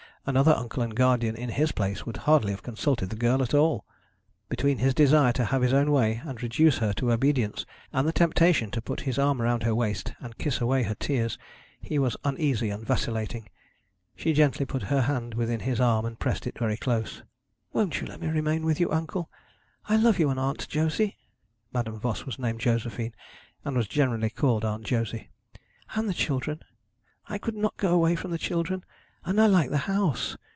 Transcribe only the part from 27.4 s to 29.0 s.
not go away from the children.